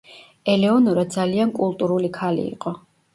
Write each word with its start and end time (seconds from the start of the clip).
ელეონორა 0.53 1.03
ძალიან 1.15 1.51
კულტურული 1.57 2.09
ქალი 2.17 2.47
იყო. 2.53 2.73